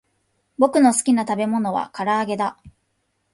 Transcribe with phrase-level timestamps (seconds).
[0.57, 2.57] ぼくのすきなたべものはからあげだ